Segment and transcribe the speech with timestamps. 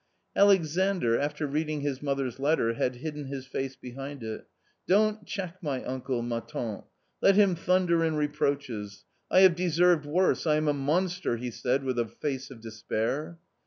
[0.35, 4.47] "Alexandr, after reading his mother's letter, had hidden his face behind it"
[4.87, 6.85] Don't check my uncle, ma tante;
[7.21, 12.07] let him thunder in reproaches; I have deserved worse; lama monster!" he said, with a
[12.07, 13.37] face of despair.